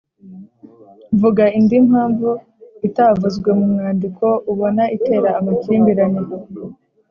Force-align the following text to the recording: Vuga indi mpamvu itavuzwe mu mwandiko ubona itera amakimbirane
Vuga 1.21 1.43
indi 1.57 1.77
mpamvu 1.87 2.29
itavuzwe 2.87 3.49
mu 3.57 3.65
mwandiko 3.73 4.25
ubona 4.51 4.83
itera 4.95 5.29
amakimbirane 5.39 6.21